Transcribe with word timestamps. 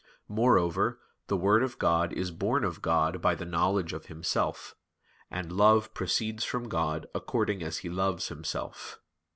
Moreover 0.27 0.99
the 1.27 1.37
Word 1.37 1.61
of 1.61 1.77
God 1.77 2.11
is 2.11 2.31
born 2.31 2.63
of 2.63 2.81
God 2.81 3.21
by 3.21 3.35
the 3.35 3.45
knowledge 3.45 3.93
of 3.93 4.07
Himself; 4.07 4.73
and 5.29 5.51
Love 5.51 5.93
proceeds 5.93 6.43
from 6.43 6.67
God 6.69 7.05
according 7.13 7.61
as 7.61 7.77
He 7.77 7.89
loves 7.91 8.29
Himself. 8.29 8.99